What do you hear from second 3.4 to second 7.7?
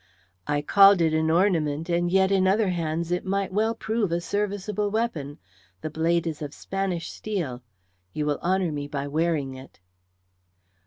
well prove a serviceable weapon. The blade is of Spanish steel.